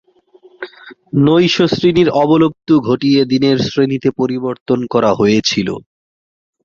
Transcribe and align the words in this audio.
নৈশ 1.25 1.55
শ্রেণীর 1.71 2.09
অবলুপ্তি 2.21 2.75
ঘটিয়ে 2.87 3.21
দিনের 3.25 3.57
শ্রেণীতে 3.65 4.09
পরিবর্তন 4.19 4.79
করা 4.93 5.11
হয়েছিল। 5.13 5.67